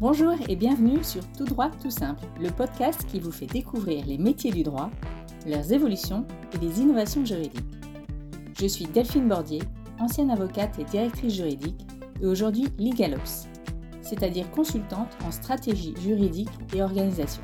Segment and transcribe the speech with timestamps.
[0.00, 4.16] Bonjour et bienvenue sur Tout droit tout simple, le podcast qui vous fait découvrir les
[4.16, 4.90] métiers du droit,
[5.44, 6.24] leurs évolutions
[6.54, 7.66] et les innovations juridiques.
[8.60, 9.60] Je suis Delphine Bordier,
[9.98, 11.84] ancienne avocate et directrice juridique,
[12.22, 13.48] et aujourd'hui LegalOps,
[14.00, 17.42] c'est-à-dire consultante en stratégie juridique et organisation.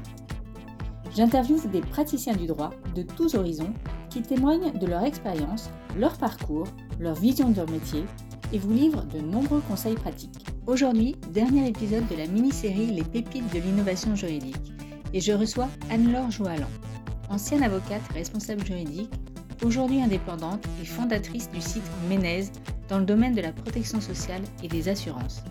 [1.17, 3.75] J'interviewe des praticiens du droit de tous horizons
[4.11, 6.69] qui témoignent de leur expérience, leur parcours,
[7.01, 8.05] leur vision de leur métier
[8.53, 10.44] et vous livrent de nombreux conseils pratiques.
[10.67, 14.73] Aujourd'hui, dernier épisode de la mini-série Les pépites de l'innovation juridique
[15.13, 16.71] et je reçois Anne-Laure Joalan,
[17.29, 19.11] ancienne avocate responsable juridique,
[19.63, 22.47] aujourd'hui indépendante et fondatrice du site Ménez
[22.89, 25.45] dans le domaine de la protection sociale et des assurances.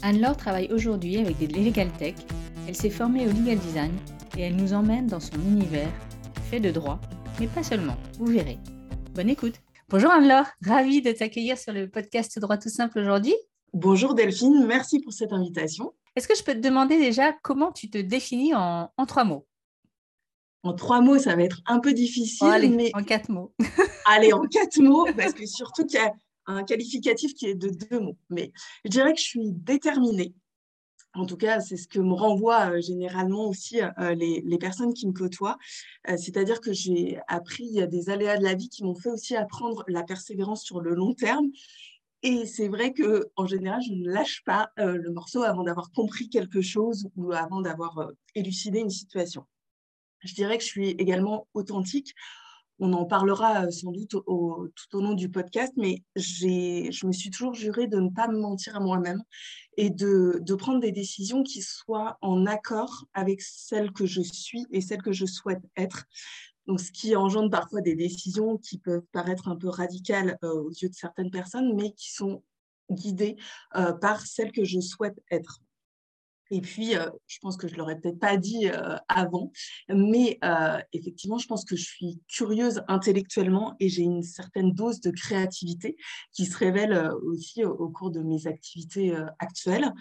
[0.00, 2.14] Anne-Laure travaille aujourd'hui avec des legal tech,
[2.66, 3.92] elle s'est formée au legal design
[4.38, 5.92] et elle nous emmène dans son univers
[6.50, 6.98] fait de droit,
[7.38, 8.56] mais pas seulement, vous verrez.
[9.14, 9.60] Bonne écoute.
[9.90, 13.34] Bonjour Anne-Laure, ravie de t'accueillir sur le podcast Droit tout simple aujourd'hui.
[13.72, 15.92] Bonjour Delphine, merci pour cette invitation.
[16.14, 19.46] Est-ce que je peux te demander déjà comment tu te définis en, trois mots?
[20.62, 22.48] En trois mots, ça va être un peu difficile.
[22.48, 22.90] allez, mais...
[22.94, 23.52] en quatre mots.
[24.06, 26.12] allez, en quatre mots, parce que surtout qu'il y a
[26.46, 28.16] un qualificatif qui est de deux mots.
[28.30, 28.52] Mais
[28.84, 30.34] je dirais que je suis déterminée,
[31.16, 35.06] en tout cas, c'est ce que me renvoient euh, généralement aussi euh, les, personnes qui
[35.06, 35.56] me côtoient.
[36.08, 39.84] Euh, c'est-à-dire que j'ai appris des aléas de la vie qui m'ont fait aussi apprendre
[39.88, 41.46] la persévérance sur le long terme.
[42.28, 46.28] Et c'est vrai que en général, je ne lâche pas le morceau avant d'avoir compris
[46.28, 49.46] quelque chose ou avant d'avoir élucidé une situation.
[50.24, 52.16] Je dirais que je suis également authentique
[52.78, 57.54] on en parlera sans doute tout au long du podcast, mais je me suis toujours
[57.54, 59.22] juré de ne pas me mentir à moi-même
[59.76, 64.80] et de, prendre des décisions qui soient en accord avec celles que je suis et
[64.80, 66.04] celles que je souhaite être.
[66.76, 70.94] Ce qui engendre parfois des décisions qui peuvent paraître un peu radicales aux yeux de
[70.94, 72.42] certaines personnes, mais qui sont
[72.90, 73.36] guidées
[74.00, 75.60] par celles que je souhaite être.
[76.50, 79.50] Et puis, euh, je pense que je ne l'aurais peut-être pas dit euh, avant,
[79.88, 85.00] mais euh, effectivement, je pense que je suis curieuse intellectuellement et j'ai une certaine dose
[85.00, 85.96] de créativité
[86.32, 89.92] qui se révèle aussi au, cours de mes activités actuelles.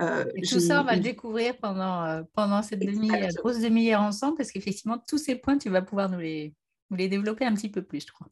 [0.00, 4.52] et tout ça, on va le découvrir pendant, pendant cette demi, grosse demi-heure ensemble, parce
[4.52, 6.54] qu'effectivement, tous ces points, tu vas pouvoir nous les,
[6.90, 8.28] nous les développer un petit peu plus, je crois.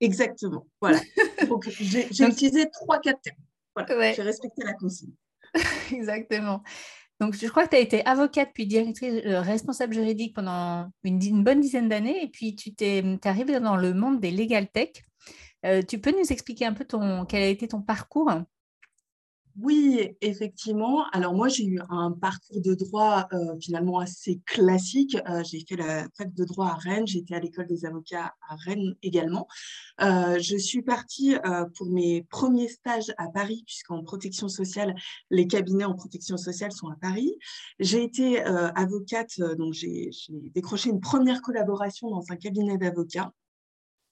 [0.00, 1.00] Exactement, voilà.
[1.80, 3.36] j'ai utilisé trois, quatre termes.
[3.74, 4.12] Voilà.
[4.12, 5.12] J'ai respecté la consigne.
[5.92, 6.62] Exactement.
[7.20, 11.42] Donc, je crois que tu as été avocate puis directrice euh, responsable juridique pendant une,
[11.42, 14.90] bonne dizaine d'années et puis tu t'es arrivée dans le monde des legal tech.
[15.64, 16.84] Euh, tu peux nous expliquer un peu
[17.28, 18.30] quel a été ton parcours?
[19.62, 21.06] Oui, effectivement.
[21.12, 25.16] Alors moi, j'ai eu un parcours de droit euh, finalement assez classique.
[25.30, 28.56] Euh, j'ai fait la fac de droit à Rennes, j'étais à l'école des avocats à
[28.56, 29.48] Rennes également.
[30.02, 31.36] Euh, je suis partie
[31.74, 34.94] pour mes premiers stages à Paris, puisqu'en protection sociale,
[35.30, 37.38] les cabinets en protection sociale sont à Paris.
[37.78, 40.10] J'ai été avocate, donc j'ai
[40.54, 43.32] décroché une première collaboration dans un cabinet d'avocats.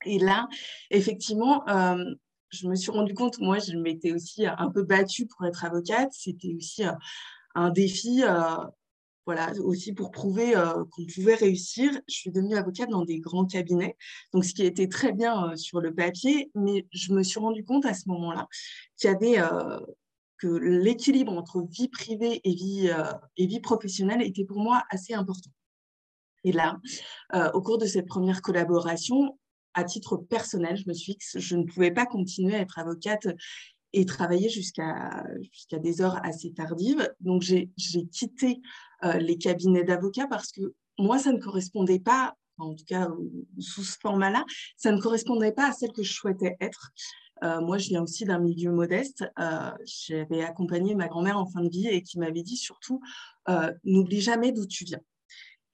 [0.06, 0.48] Et là,
[0.90, 1.64] effectivement,
[2.54, 6.10] je me suis rendu compte, moi, je m'étais aussi un peu battue pour être avocate.
[6.12, 6.92] C'était aussi euh,
[7.54, 8.56] un défi, euh,
[9.26, 11.90] voilà, aussi pour prouver euh, qu'on pouvait réussir.
[12.08, 13.96] Je suis devenue avocate dans des grands cabinets,
[14.32, 17.86] donc ce qui était très bien sur le papier, mais je me suis rendu compte
[17.86, 18.48] à ce moment-là
[18.96, 19.42] qu'il y avait
[20.38, 22.90] que l'équilibre entre vie privée et vie,
[23.36, 25.50] et vie professionnelle était pour moi assez important.
[26.46, 26.78] Et là,
[27.54, 29.38] au cours de cette première collaboration,
[29.74, 32.78] à titre personnel, je me suis dit que je ne pouvais pas continuer à être
[32.78, 33.26] avocate
[33.92, 37.08] et travailler jusqu'à jusqu'à des heures assez tardives.
[37.20, 37.70] Donc, j'ai
[38.12, 38.60] quitté
[39.04, 43.08] euh, les cabinets d'avocats parce que moi, ça ne correspondait pas, en tout cas
[43.58, 44.44] sous ce format-là,
[44.76, 46.90] ça ne correspondait pas à celle que je souhaitais être.
[47.42, 49.24] Euh, moi, je viens aussi d'un milieu modeste.
[49.38, 53.00] Euh, j'avais accompagné ma grand-mère en fin de vie et qui m'avait dit surtout,
[53.84, 55.00] n'oublie jamais d'où tu viens.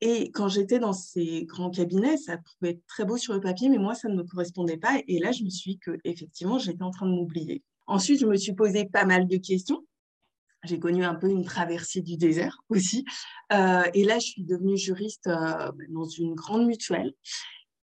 [0.01, 3.69] Et quand j'étais dans ces grands cabinets, ça pouvait être très beau sur le papier,
[3.69, 5.01] mais moi, ça ne me correspondait pas.
[5.09, 7.63] Et là, je me suis dit qu'effectivement, j'étais en train de m'oublier.
[7.87, 9.85] Ensuite, je me suis posé pas mal de questions.
[10.65, 13.05] J'ai connu un peu une traversée du désert aussi.
[13.53, 17.13] Euh, et là, je suis devenue juriste euh, dans une grande mutuelle.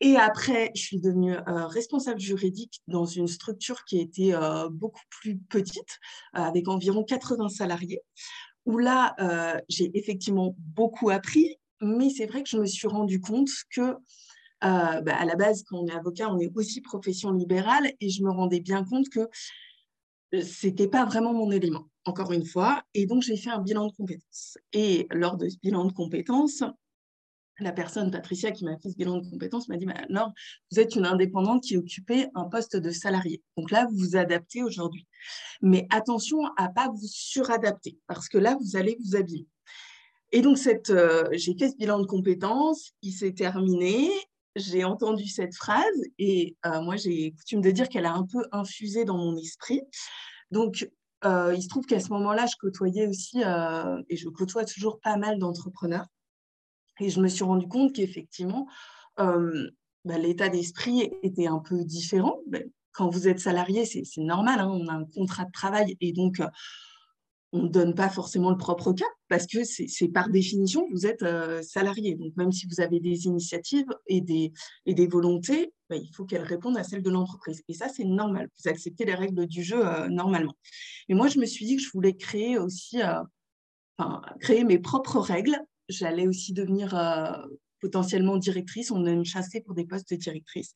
[0.00, 4.32] Et après, je suis devenue euh, responsable juridique dans une structure qui était
[4.70, 5.98] beaucoup plus petite,
[6.32, 8.02] avec environ 80 salariés,
[8.64, 9.16] où là,
[9.68, 13.96] j'ai effectivement beaucoup appris, mais c'est vrai que je me suis rendu compte que
[14.64, 18.10] euh, bah, à la base, quand on est avocat, on est aussi profession libérale et
[18.10, 19.28] je me rendais bien compte que
[20.34, 22.82] euh, c'était pas vraiment mon élément, encore une fois.
[22.94, 24.58] Et donc, j'ai fait un bilan de compétences.
[24.72, 26.64] Et lors de ce bilan de compétences,
[27.60, 30.32] la personne, Patricia, qui m'a fait ce bilan de compétences, m'a dit, alors,
[30.70, 33.42] vous êtes une indépendante qui occupait un poste de salarié.
[33.56, 35.06] Donc là, vous vous adaptez aujourd'hui.
[35.62, 39.46] Mais attention à ne pas vous suradapter, parce que là, vous allez vous habiller.
[40.30, 40.58] Et donc,
[40.90, 44.10] euh, j'ai fait ce bilan de compétences, il s'est terminé,
[44.56, 48.44] j'ai entendu cette phrase, et euh, moi, j'ai coutume de dire qu'elle a un peu
[48.52, 49.80] infusé dans mon esprit.
[50.50, 50.88] Donc,
[51.24, 55.16] euh, il se trouve qu'à ce moment-là, je côtoyais aussi, et je côtoie toujours pas
[55.16, 56.06] mal d'entrepreneurs.
[57.00, 58.66] Et je me suis rendu compte qu'effectivement,
[59.16, 62.38] bah, l'état d'esprit était un peu différent.
[62.48, 62.58] Bah,
[62.92, 66.40] quand vous êtes salarié, c'est normal, hein, on a un contrat de travail et donc
[67.52, 71.24] on ne donne pas forcément le propre cap parce que c'est par définition, vous êtes
[71.62, 72.14] salarié.
[72.14, 74.52] Donc même si vous avez des initiatives et des,
[74.84, 77.62] et des volontés, bah, il faut qu'elles répondent à celles de l'entreprise.
[77.68, 78.48] Et ça, c'est normal.
[78.62, 80.54] Vous acceptez les règles du jeu normalement.
[81.08, 83.00] Et moi, je me suis dit que je voulais créer aussi,
[84.40, 85.58] créer mes propres règles
[85.88, 87.32] j'allais aussi devenir euh,
[87.80, 88.90] potentiellement directrice.
[88.90, 90.72] On me chassé pour des postes de directrice.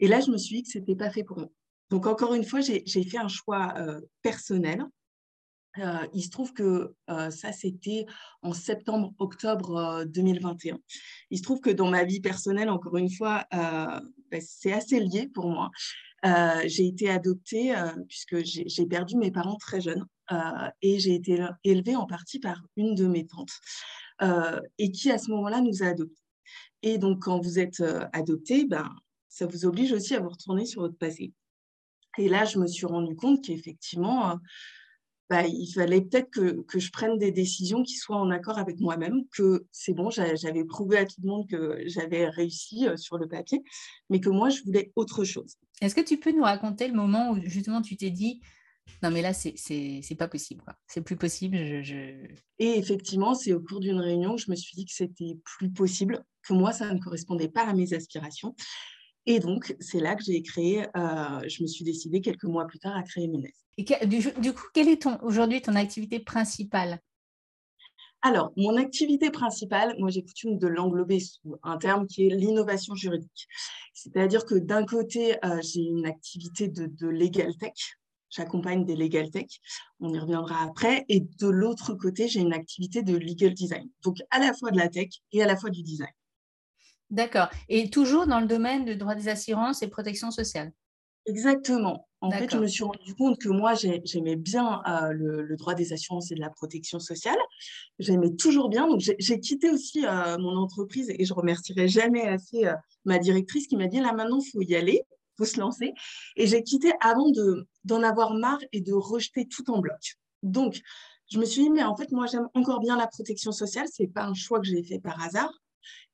[0.00, 1.48] Et là, je me suis dit que ce n'était pas fait pour moi.
[1.90, 4.84] Donc, encore une fois, j'ai fait un choix euh, personnel.
[5.78, 8.06] Euh, il se trouve que ça, c'était
[8.42, 10.78] en septembre-octobre 2021.
[11.30, 15.28] Il se trouve que dans ma vie personnelle, encore une fois, ben, c'est assez lié
[15.32, 15.70] pour moi.
[16.66, 17.74] j'ai été adoptée
[18.08, 20.04] puisque j'ai perdu mes parents très jeunes
[20.82, 23.52] et j'ai été élevée en partie par une de mes tantes.
[24.20, 26.22] Euh, et qui à ce moment-là nous a adoptés.
[26.82, 28.88] Et donc quand vous êtes euh, adopté, ben,
[29.28, 31.32] ça vous oblige aussi à vous retourner sur votre passé.
[32.16, 34.34] Et là, je me suis rendu compte qu'effectivement, euh,
[35.30, 38.80] bah, il fallait peut-être que, que, je prenne des décisions qui soient en accord avec
[38.80, 43.28] moi-même, que c'est bon, j'avais prouvé à tout le monde que j'avais réussi sur le
[43.28, 43.62] papier,
[44.08, 45.56] mais que moi, je voulais autre chose.
[45.80, 48.40] Est-ce que tu peux nous raconter le moment où justement tu t'es dit,
[49.02, 50.64] non, mais là, c'est pas possible.
[50.86, 51.56] C'est plus possible.
[51.56, 55.70] Et effectivement, c'est au cours d'une réunion que je me suis dit que c'était plus
[55.70, 58.54] possible, que moi, ça ne correspondait pas à mes aspirations.
[59.30, 62.78] Et donc, c'est là que j'ai créé, euh, je me suis décidée quelques mois plus
[62.78, 63.52] tard à créer Ménès.
[63.76, 66.98] Et du, coup, quelle est aujourd'hui ton activité principale?
[68.22, 72.94] Alors, mon activité principale, moi j'ai coutume de l'englober sous un terme qui est l'innovation
[72.94, 73.48] juridique.
[73.92, 77.98] C'est-à-dire que d'un côté, euh, j'ai une activité de, de legal tech,
[78.30, 79.46] J'accompagne des legal tech,
[80.00, 81.04] on y reviendra après.
[81.08, 83.88] Et de l'autre côté, j'ai une activité de legal design.
[84.02, 86.08] Donc à la fois de la tech et à la fois du design.
[87.10, 87.48] D'accord.
[87.68, 90.72] Et toujours dans le domaine du droit des assurances et protection sociale
[91.26, 92.08] Exactement.
[92.20, 95.92] En fait, je me suis rendu compte que moi, j'aimais bien euh, le, droit des
[95.92, 97.36] assurances et de la protection sociale.
[97.98, 98.88] J'aimais toujours bien.
[98.88, 102.74] Donc, j'ai quitté aussi euh, mon entreprise et je remercierai jamais assez euh,
[103.04, 105.04] ma directrice qui m'a dit là maintenant, il faut y aller
[105.38, 105.94] faut se lancer.
[106.36, 107.30] Et j'ai quitté avant
[107.84, 110.16] d'en avoir marre et de rejeter tout en bloc.
[110.42, 110.80] Donc,
[111.30, 113.86] je me suis dit, mais en fait, moi, j'aime encore bien la protection sociale.
[113.86, 115.52] Ce n'est pas un choix que j'ai fait par hasard.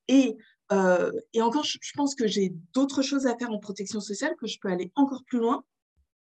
[0.08, 0.37] Et,
[0.72, 4.46] euh, et encore, je, pense que j'ai d'autres choses à faire en protection sociale, que
[4.46, 5.64] je peux aller encore plus loin,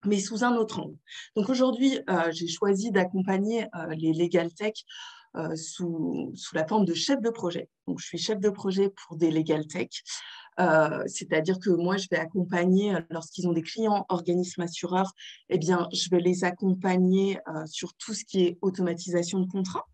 [0.05, 0.97] mais sous un autre angle.
[1.35, 4.73] Donc aujourd'hui, euh, j'ai choisi d'accompagner euh, les Legal Tech
[5.55, 7.67] sous, la forme de chef de projet.
[7.87, 9.89] Donc, je suis chef de projet pour des Legal Tech.
[11.07, 15.11] C'est-à-dire que moi, je vais accompagner, lorsqu'ils ont des clients organismes assureurs,
[15.49, 19.85] eh bien, je vais les accompagner sur tout ce qui est automatisation de contrat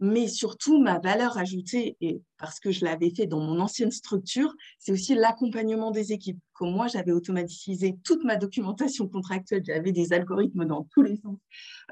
[0.00, 4.54] mais surtout ma valeur ajoutée, et parce que je l'avais fait dans mon ancienne structure,
[4.78, 6.38] c'est aussi l'accompagnement des équipes.
[6.52, 11.38] Comme moi, j'avais automatisé toute ma documentation contractuelle, j'avais des algorithmes dans tous les sens.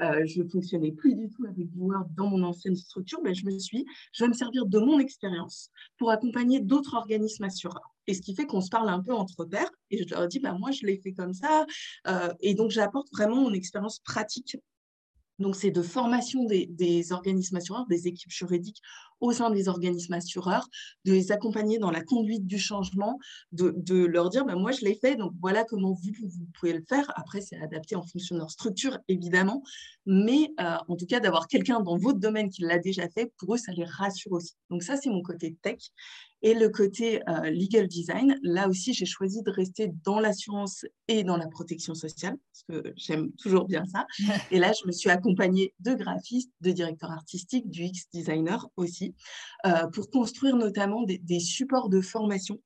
[0.01, 3.45] Euh, je ne fonctionnais plus du tout avec Word dans mon ancienne structure, mais je
[3.45, 7.97] me suis dit, je vais me servir de mon expérience pour accompagner d'autres organismes assureurs.
[8.07, 9.71] Et ce qui fait qu'on se parle un peu entre pairs.
[9.91, 11.67] Et je leur dis, bah, moi, je l'ai fait comme ça.
[12.07, 14.57] Euh, et donc, j'apporte vraiment mon expérience pratique
[15.39, 18.81] donc, c'est de formation des, organismes assureurs, des équipes juridiques
[19.21, 20.69] au sein des organismes assureurs,
[21.05, 23.19] de les accompagner dans la conduite du changement,
[23.53, 26.13] de, leur dire, ben, moi, je l'ai fait, donc voilà comment vous,
[26.59, 27.11] pouvez le faire.
[27.17, 29.63] Après, c'est adapté en fonction de leur structure, évidemment,
[30.05, 33.55] mais euh, en tout cas, d'avoir quelqu'un dans votre domaine qui l'a déjà fait, pour
[33.55, 34.55] eux, ça les rassure aussi.
[34.71, 35.79] Donc, ça, c'est mon côté tech.
[36.43, 41.25] Et le côté euh, legal design, là aussi, j'ai choisi de rester dans l'assurance et
[41.25, 44.07] dans la protection sociale, parce que j'aime toujours bien ça.
[44.51, 49.15] Et là, je me suis accompagnée de graphistes, de directeurs artistiques, du X designer aussi,
[49.67, 52.61] euh, pour construire notamment des, supports de formation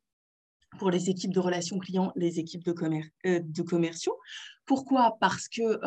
[0.78, 2.74] pour les équipes de relations clients, les équipes de,
[3.26, 4.16] euh, de commerciaux.
[4.66, 5.16] Pourquoi?
[5.20, 5.80] Parce que,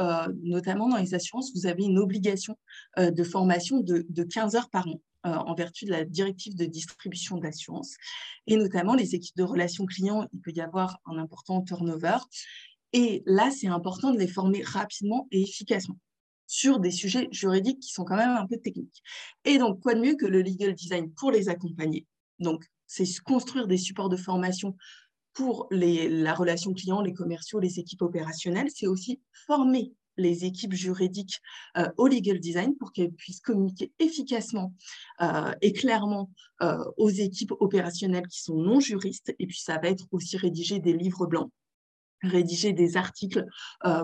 [0.44, 2.58] notamment dans les assurances, vous avez une obligation
[2.98, 5.00] de formation de, de 15 heures par an.
[5.26, 7.96] Euh, en vertu de la directive de distribution d'assurance.
[8.46, 12.18] Et notamment, les équipes de relations clients, il peut y avoir un important turnover.
[12.92, 15.98] Et là, c'est important de les former rapidement et efficacement
[16.46, 19.02] sur des sujets juridiques qui sont quand même un peu techniques.
[19.46, 22.06] Et donc, quoi de mieux que le legal design pour les accompagner?
[22.40, 24.76] Donc, c'est construire des supports de formation
[25.32, 28.70] pour les, la relation client, les commerciaux, les équipes opérationnelles.
[28.76, 31.40] C'est aussi former les équipes juridiques
[31.78, 34.74] euh, au legal design pour qu'elles puissent communiquer efficacement
[35.22, 36.30] euh, et clairement
[36.62, 39.34] euh, aux équipes opérationnelles qui sont non juristes.
[39.40, 41.52] Et puis, ça va être aussi rédiger des livres blancs
[42.26, 43.46] rédiger des articles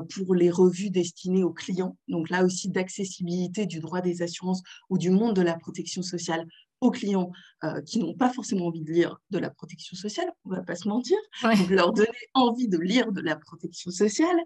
[0.10, 1.96] pour les revues destinées aux clients.
[2.10, 6.46] Donc là aussi, d'accessibilité du droit des assurances ou du monde de la protection sociale
[6.82, 7.32] aux clients
[7.64, 10.64] euh, qui n'ont pas forcément envie de lire de la protection sociale, on ne va
[10.64, 14.38] pas se mentir, donc leur donner envie de lire de la protection sociale.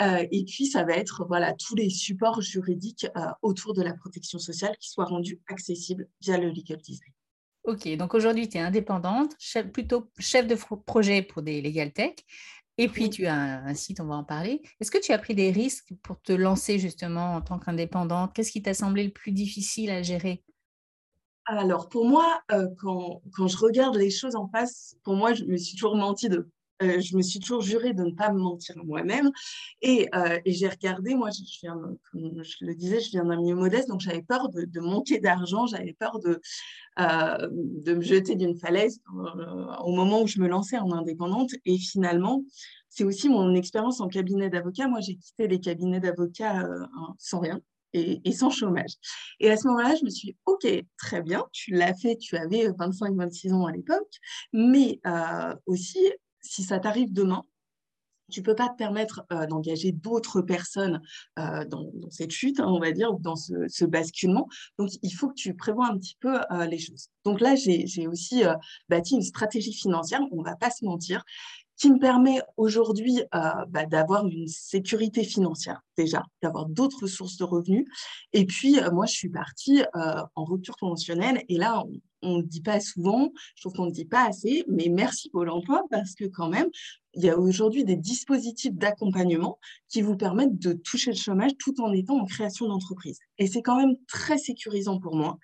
[0.00, 3.94] Euh, et puis, ça va être voilà, tous les supports juridiques euh, autour de la
[3.94, 7.12] protection sociale qui soient rendus accessibles via le legal design.
[7.64, 12.14] Ok, donc aujourd'hui, tu es indépendante, chef, plutôt chef de projet pour des legal tech.
[12.76, 14.60] Et puis, tu as un, site, on va en parler.
[14.80, 18.34] Est-ce que tu as pris des risques pour te lancer justement en tant qu'indépendante?
[18.34, 20.42] Qu'est-ce qui t'a semblé le plus difficile à gérer?
[21.46, 25.44] Alors, pour moi, euh, quand, quand, je regarde les choses en face, pour moi, je
[25.44, 26.48] me suis toujours menti de.
[26.82, 29.30] Euh, je me suis toujours juré de ne pas me mentir moi-même.
[29.80, 31.78] Et, euh, j'ai regardé, moi, je, viens,
[32.10, 35.20] comme je le disais, je viens d'un milieu modeste, donc j'avais peur de, de manquer
[35.20, 36.40] d'argent, j'avais peur de,
[36.98, 39.00] de me jeter d'une falaise
[39.84, 41.50] au moment où je me lançais en indépendante.
[41.64, 42.42] Et finalement,
[42.88, 44.88] c'est aussi mon expérience en cabinet d'avocat.
[44.88, 46.68] Moi, j'ai quitté les cabinets d'avocats
[47.18, 47.60] sans rien
[47.94, 48.92] et, sans chômage.
[49.40, 50.66] Et à ce moment-là, je me suis dit, OK,
[50.98, 54.18] très bien, tu l'as fait, tu avais 25-26 ans à l'époque,
[54.52, 56.00] mais euh, aussi,
[56.40, 57.44] si ça t'arrive demain,
[58.30, 61.02] tu ne peux pas te permettre euh, d'engager d'autres personnes
[61.38, 64.48] euh, dans, cette chute, hein, on va dire, ou dans ce, basculement.
[64.78, 67.10] Donc, il faut que tu prévois un petit peu les choses.
[67.24, 68.42] Donc là, j'ai aussi
[68.88, 71.22] bâti une stratégie financière, on ne va pas se mentir
[71.76, 77.44] qui me permet aujourd'hui euh, bah, d'avoir une sécurité financière déjà, d'avoir d'autres sources de
[77.44, 77.86] revenus.
[78.32, 81.42] Et puis, euh, moi, je suis partie euh, en rupture conventionnelle.
[81.48, 81.82] Et là,
[82.22, 85.50] on ne dit pas souvent, je trouve qu'on ne dit pas assez, mais merci Pôle
[85.50, 86.68] emploi parce que quand même,
[87.14, 91.80] il y a aujourd'hui des dispositifs d'accompagnement qui vous permettent de toucher le chômage tout
[91.80, 93.18] en étant en création d'entreprise.
[93.38, 95.38] Et c'est quand même très sécurisant pour moi.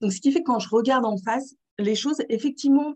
[0.00, 2.94] Donc, ce qui fait que quand je regarde en face, les choses, effectivement,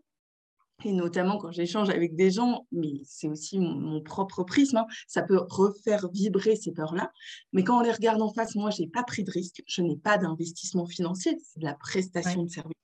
[0.84, 5.22] et notamment quand j'échange avec des gens, mais c'est aussi mon, propre prisme, hein, ça
[5.22, 7.10] peut refaire vibrer ces peurs-là.
[7.52, 9.82] Mais quand on les regarde en face, moi, je n'ai pas pris de risque, je
[9.82, 12.74] n'ai pas d'investissement financier, c'est de la prestation de service.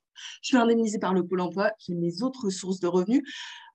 [0.42, 3.22] Je suis indemnisée par le Pôle emploi, j'ai mes autres sources de revenus.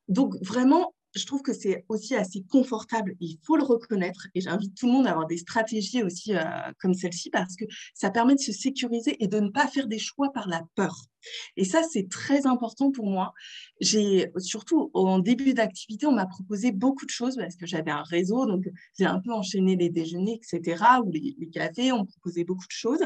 [0.10, 3.16] Donc, vraiment, je trouve que c'est aussi assez confortable.
[3.20, 6.44] Il faut le reconnaître et j'invite tout le monde à avoir des stratégies aussi euh,
[6.80, 10.00] comme celle-ci parce que ça permet de se sécuriser et de ne pas faire des
[10.00, 11.09] choix par la peur.
[11.56, 13.34] Et ça, c'est très important pour moi.
[13.82, 18.04] J'ai surtout en début d'activité, on m'a proposé beaucoup de choses parce que j'avais un
[18.04, 22.44] réseau, donc j'ai un peu enchaîné les déjeuners, etc., ou les, cafés, on me proposait
[22.44, 23.04] beaucoup de choses.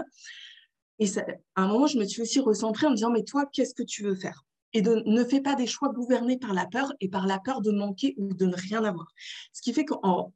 [0.99, 1.07] Et
[1.55, 3.83] à un moment, je me suis aussi recentrée en me disant, mais toi, qu'est-ce que
[3.83, 4.45] tu veux faire?
[4.73, 7.71] Et ne fais pas des choix gouvernés par la peur et par la peur de
[7.71, 9.07] manquer ou de ne rien avoir.
[9.51, 10.33] Ce qui fait qu'en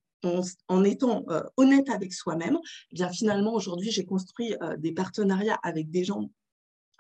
[0.68, 2.58] en, étant euh, honnête avec soi-même,
[2.92, 6.30] eh bien finalement aujourd'hui j'ai construit euh, des partenariats avec des gens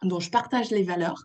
[0.03, 1.23] dont je partage les valeurs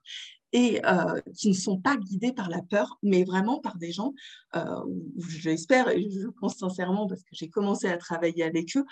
[0.54, 4.12] et euh, qui ne sont pas guidés par la peur, mais vraiment par des gens,
[5.28, 8.84] j'espère et je pense sincèrement parce que j'ai commencé à travailler avec eux,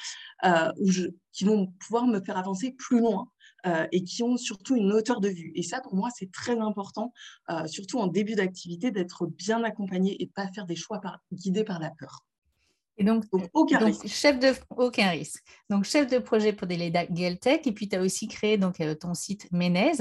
[1.32, 3.28] qui vont pouvoir me faire avancer plus loin
[3.66, 5.52] euh, et qui ont surtout une hauteur de vue.
[5.54, 7.12] Et ça, pour moi, c'est très important,
[7.50, 11.00] euh, surtout en début d'activité, d'être bien accompagné et pas faire des choix
[11.32, 12.24] guidés par la peur.
[13.00, 14.06] Et donc, aucun risque.
[14.06, 15.42] Chef de, aucun risque.
[15.70, 17.60] Donc, chef de projet pour des Legal Tech.
[17.64, 19.92] Et puis, tu as aussi créé donc, euh, ton site Ménez.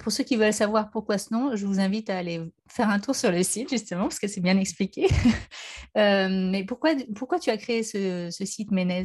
[0.00, 3.00] pour ceux qui veulent savoir pourquoi ce nom, je vous invite à aller faire un
[3.00, 5.08] tour sur le site, justement, parce que c'est bien expliqué.
[5.96, 9.04] mais pourquoi, pourquoi tu as créé ce, ce site Ménez?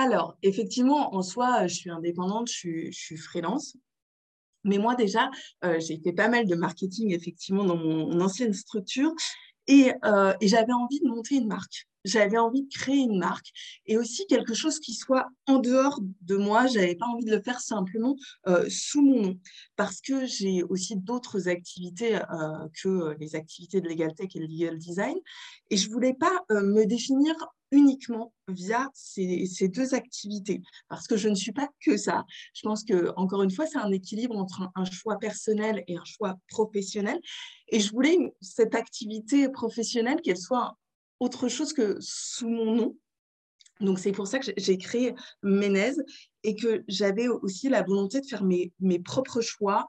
[0.00, 3.76] Alors, effectivement, en soi, je suis indépendante, je suis, freelance.
[4.62, 5.28] Mais moi, déjà,
[5.64, 9.12] euh, j'ai fait pas mal de marketing, effectivement, dans mon, ancienne structure.
[9.70, 11.86] Euh, et, j'avais envie de monter une marque.
[12.04, 13.48] J'avais envie de créer une marque
[13.86, 16.66] et aussi quelque chose qui soit en dehors de moi.
[16.66, 19.38] Je n'avais pas envie de le faire simplement euh, sous mon nom
[19.76, 22.18] parce que j'ai aussi d'autres activités
[22.82, 25.16] que les activités de Legal Tech et le Legal Design.
[25.70, 27.34] Et je ne voulais pas me définir
[27.70, 32.24] uniquement via ces, deux activités, parce que je ne suis pas que ça.
[32.54, 36.04] Je pense que encore une fois, c'est un équilibre entre un, choix personnel et un
[36.04, 37.18] choix professionnel.
[37.68, 40.76] Et je voulais cette activité professionnelle qu'elle soit
[41.20, 42.96] autre chose que sous mon nom.
[43.80, 45.92] Donc c'est pour ça que j'ai créé Ménez
[46.42, 49.86] et que j'avais aussi la volonté de faire mes, mes propres choix.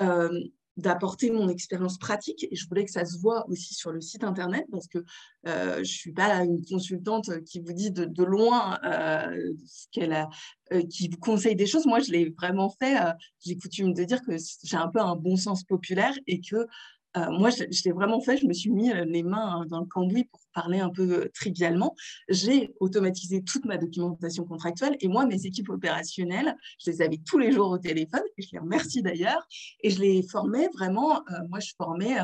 [0.00, 0.40] Euh,
[0.76, 4.24] d'apporter mon expérience pratique et je voulais que ça se voit aussi sur le site
[4.24, 4.98] internet parce que
[5.46, 10.14] euh, je ne suis pas une consultante qui vous dit de, loin euh, ce qu'elle
[10.14, 10.30] a,
[10.72, 11.84] euh, qui vous conseille des choses.
[11.84, 12.96] Moi, je l'ai vraiment fait.
[13.44, 16.66] J'ai coutume de dire que j'ai un peu un bon sens populaire et que
[17.16, 18.36] euh, moi, je, l'ai vraiment fait.
[18.36, 21.30] Je me suis mis euh, les mains dans le cambouis pour parler un peu euh,
[21.34, 21.94] trivialement.
[22.28, 27.38] J'ai automatisé toute ma documentation contractuelle et moi, mes équipes opérationnelles, je les avais tous
[27.38, 29.46] les jours au téléphone et je les remercie d'ailleurs.
[29.82, 31.22] Et je les formais vraiment.
[31.48, 32.16] moi, je formais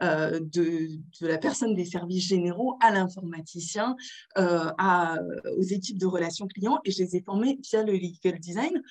[0.00, 0.88] de,
[1.20, 3.96] la personne des services généraux à l'informaticien,
[4.36, 8.82] aux équipes de relations clients et je les ai formés via le legal design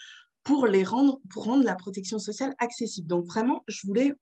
[0.44, 3.08] pour les rendre, pour rendre la protection sociale accessible.
[3.08, 4.14] Donc vraiment, je voulais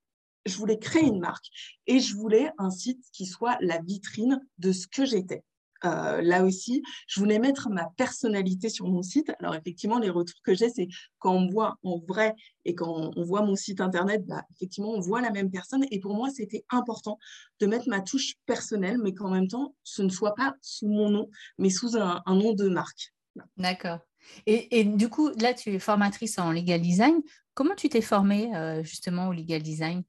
[0.46, 1.46] je voulais créer une marque
[1.86, 5.44] et je voulais un site qui soit la vitrine de ce que j'étais.
[5.84, 9.32] Euh, là aussi, je voulais mettre ma personnalité sur mon site.
[9.40, 12.34] Alors effectivement, les retours que j'ai, c'est quand on voit en vrai
[12.64, 15.84] et quand on voit mon site internet, bah, effectivement, on voit la même personne.
[15.90, 17.18] Et pour moi, c'était important
[17.60, 21.10] de mettre ma touche personnelle, mais qu'en même temps, ce ne soit pas sous mon
[21.10, 23.12] nom, mais sous un, nom de marque.
[23.56, 23.98] D'accord.
[24.46, 27.20] Et, du coup, là, tu es formatrice en legal design.
[27.54, 30.04] Comment tu t'es formée euh, justement au legal design?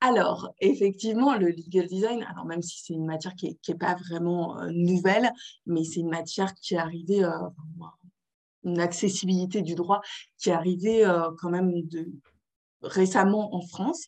[0.00, 4.58] Alors, effectivement, le legal design, alors même si c'est une matière qui n'est pas vraiment
[4.58, 5.30] euh, nouvelle,
[5.66, 7.48] mais c'est une matière qui est arrivée, euh,
[8.64, 10.00] une accessibilité du droit
[10.38, 11.70] qui est arrivée euh, quand même
[12.82, 14.06] récemment en France.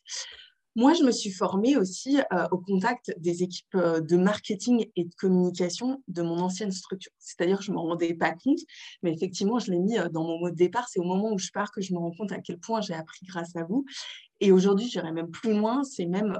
[0.75, 5.03] Moi, je me suis formée aussi euh, au contact des équipes euh, de marketing et
[5.03, 7.11] de communication de mon ancienne structure.
[7.19, 8.57] C'est-à-dire que je ne m'en rendais pas compte,
[9.03, 10.89] mais effectivement, je l'ai mis euh, dans mon mot de départ.
[10.89, 12.95] C'est au moment où je pars que je me rends compte à quel point j'ai
[12.95, 13.85] appris grâce à vous.
[14.39, 15.83] Et aujourd'hui, j'irai même plus loin.
[15.83, 16.37] C'est même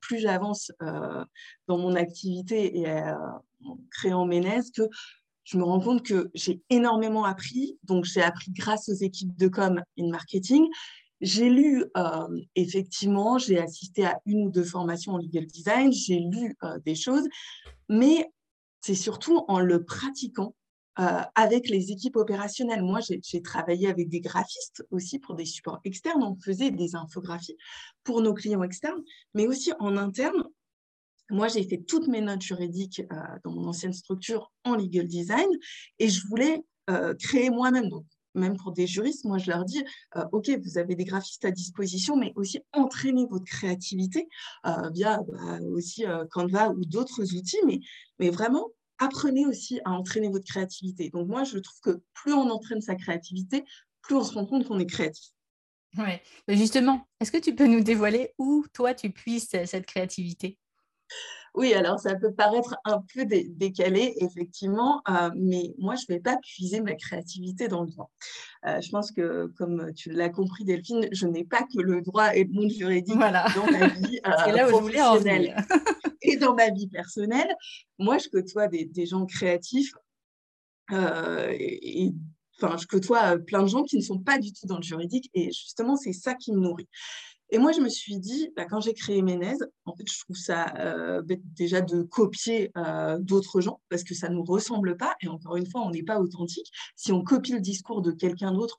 [0.00, 2.88] plus j'avance dans mon activité et
[3.64, 4.82] en créant Ménez que
[5.44, 7.76] je me rends compte que j'ai énormément appris.
[7.82, 10.68] Donc, j'ai appris grâce aux équipes de com et de marketing.
[11.20, 11.84] J'ai lu,
[12.54, 17.28] effectivement, j'ai assisté à une ou deux formations en legal design, j'ai lu des choses,
[17.88, 18.30] mais
[18.80, 20.54] c'est surtout en le pratiquant
[20.96, 22.82] avec les équipes opérationnelles.
[22.82, 26.22] Moi, j'ai travaillé avec des graphistes aussi pour des supports externes.
[26.22, 27.56] On faisait des infographies
[28.02, 29.02] pour nos clients externes,
[29.34, 30.44] mais aussi en interne.
[31.30, 33.02] Moi, j'ai fait toutes mes notes juridiques
[33.44, 35.48] dans mon ancienne structure en legal design
[35.98, 36.62] et je voulais
[37.18, 37.88] créer moi-même.
[37.88, 39.84] Donc, même pour des juristes, moi je leur dis,
[40.16, 44.28] euh, OK, vous avez des graphistes à disposition, mais aussi entraînez votre créativité
[44.66, 47.80] euh, via bah, aussi euh, Canva ou d'autres outils, mais,
[48.18, 51.10] mais vraiment, apprenez aussi à entraîner votre créativité.
[51.10, 53.64] Donc moi, je trouve que plus on entraîne sa créativité,
[54.02, 55.30] plus on se rend compte qu'on est créatif.
[55.98, 60.56] Oui, justement, est-ce que tu peux nous dévoiler où toi tu puisses cette créativité?
[61.54, 66.20] Oui, alors ça peut paraître un peu décalé, effectivement, euh, mais moi, je ne vais
[66.20, 68.10] pas puiser ma créativité dans le droit.
[68.66, 72.34] Euh, je pense que, comme tu l'as compris, Delphine, je n'ai pas que le droit
[72.34, 75.56] et le monde juridique dans ma vie euh, professionnelle
[76.22, 77.52] et dans ma vie personnelle.
[77.98, 79.92] Moi, je côtoie des, des gens créatifs
[80.92, 82.12] et,
[82.60, 85.30] enfin, je côtoie plein de gens qui ne sont pas du tout dans le juridique
[85.34, 86.88] et justement, c'est ça qui me nourrit.
[87.52, 90.36] Et moi, je me suis dit, bah, quand j'ai créé Ménez, en fait, je trouve
[90.36, 95.14] ça euh, déjà de copier euh, d'autres gens parce que ça ne nous ressemble pas.
[95.20, 96.70] Et encore une fois, on n'est pas authentique.
[96.94, 98.78] Si on copie le discours de quelqu'un d'autre,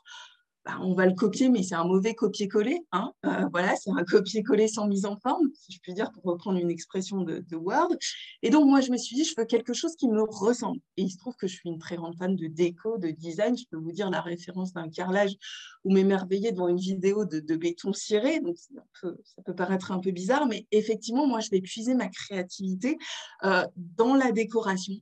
[0.64, 2.86] bah, on va le copier, mais c'est un mauvais copier-coller.
[2.92, 3.12] Hein.
[3.26, 6.60] Euh, voilà, c'est un copier-coller sans mise en forme, si je puis dire, pour reprendre
[6.60, 7.96] une expression de, Word.
[8.44, 10.80] Et donc, moi, je me suis dit, je veux quelque chose qui me ressemble.
[10.98, 13.58] Et il se trouve que je suis une très grande fan de déco, de design.
[13.58, 15.36] Je peux vous dire la référence d'un carrelage
[15.84, 18.40] ou m'émerveiller devant une vidéo de, béton ciré.
[18.40, 22.98] Donc, ça peut paraître un peu bizarre, mais effectivement, moi, je vais puiser ma créativité
[23.44, 24.94] euh, dans la décoration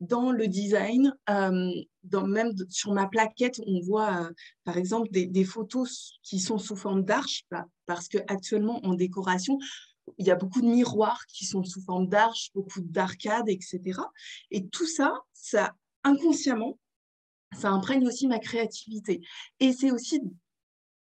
[0.00, 1.70] dans le design, euh,
[2.04, 4.30] dans, même sur ma plaquette, on voit euh,
[4.64, 7.44] par exemple des, photos qui sont sous forme d'arches,
[7.86, 9.58] parce qu'actuellement en décoration,
[10.16, 14.00] il y a beaucoup de miroirs qui sont sous forme d'arches, beaucoup d'arcades, etc.
[14.50, 16.78] Et tout ça, ça inconsciemment,
[17.58, 19.20] ça imprègne aussi ma créativité.
[19.60, 20.20] Et c'est aussi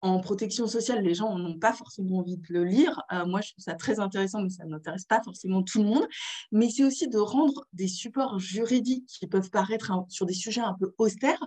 [0.03, 3.03] en protection sociale, les gens n'ont pas forcément envie de le lire.
[3.13, 6.07] Euh, moi, je trouve ça très intéressant, mais ça n'intéresse pas forcément tout le monde.
[6.53, 10.75] Mais c'est aussi de rendre des supports juridiques qui peuvent paraître sur des sujets un
[10.79, 11.43] peu austères,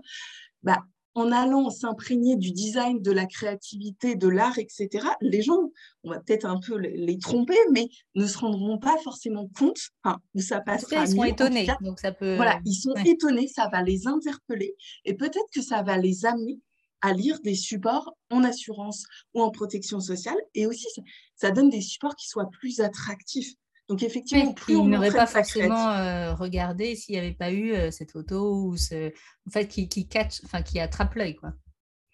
[0.64, 0.80] bah,
[1.16, 5.72] en allant s'imprégner du design, de la créativité, de l'art, etc., les gens,
[6.04, 10.20] on va peut-être un peu les, tromper, mais ne se rendront pas forcément compte enfin,
[10.36, 10.86] où ça passe.
[10.92, 11.68] Ils sont étonnés.
[11.82, 12.36] donc ça peut...
[12.36, 16.60] Voilà, ils sont étonnés, ça va les interpeller et peut-être que ça va les amener
[17.02, 20.38] à lire des supports en assurance ou en protection sociale.
[20.54, 20.88] Et aussi,
[21.36, 23.54] ça, donne des supports qui soient plus attractifs.
[23.88, 27.90] Donc, effectivement, plus on n'aurait pas forcément euh, regardé s'il n'y avait pas eu euh,
[27.90, 29.10] cette photo ou ce,
[29.48, 31.54] en fait, qui, qui catch, enfin, qui attrape l'œil, quoi.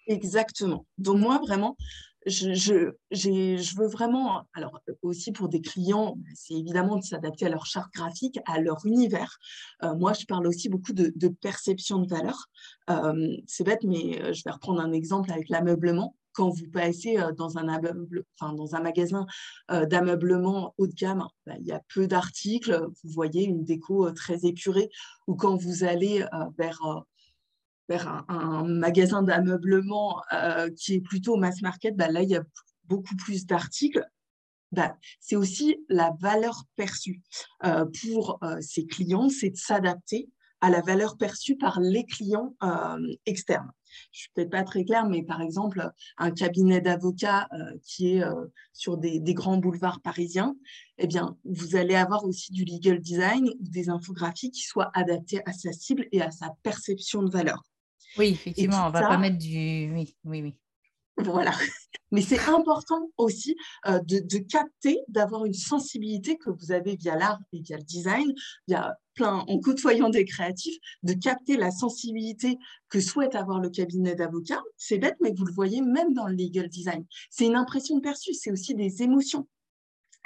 [0.07, 0.85] Exactement.
[0.97, 1.75] Donc, moi, vraiment,
[2.25, 7.93] je, veux vraiment, alors aussi pour des clients, c'est évidemment de s'adapter à leur charte
[7.93, 9.37] graphique, à leur univers.
[9.83, 12.45] Euh, moi, je parle aussi beaucoup de, perception de valeur.
[12.89, 16.15] Euh, c'est bête, mais euh, je vais reprendre un exemple avec l'ameublement.
[16.33, 17.79] Quand vous passez dans un,
[18.37, 19.25] enfin, dans un magasin
[19.69, 24.43] d'ameublement haut de gamme, bah, il y a peu d'articles, vous voyez une déco très
[24.43, 24.89] épurée,
[25.27, 26.25] ou quand vous allez
[26.57, 27.05] vers
[27.89, 32.43] vers un, magasin d'ameublement euh, qui est plutôt mass market, bah, là, il y a
[32.85, 34.05] beaucoup plus d'articles.
[34.71, 37.21] Bah, c'est aussi la valeur perçue
[37.63, 40.29] euh, pour euh, ces clients, c'est de s'adapter
[40.61, 42.55] à la valeur perçue par les clients
[43.27, 43.69] externes.
[44.11, 47.47] Je suis peut-être pas très claire, mais par exemple, un cabinet d'avocats
[47.83, 48.23] qui est
[48.73, 50.55] sur des, des, grands boulevards parisiens,
[50.97, 55.41] eh bien, vous allez avoir aussi du legal design ou des infographies qui soient adaptées
[55.45, 57.61] à sa cible et à sa perception de valeur.
[58.17, 59.91] Oui, effectivement, on ne va pas mettre du.
[59.93, 60.55] Oui, oui, oui.
[61.17, 61.51] Voilà.
[62.11, 67.39] Mais c'est important aussi euh, de, capter, d'avoir une sensibilité que vous avez via l'art
[67.51, 68.33] et via le design,
[68.67, 72.57] via plein, en côtoyant des créatifs, de capter la sensibilité
[72.89, 74.61] que souhaite avoir le cabinet d'avocats.
[74.77, 77.05] C'est bête, mais vous le voyez même dans le legal design.
[77.29, 79.47] C'est une impression perçue, c'est aussi des émotions.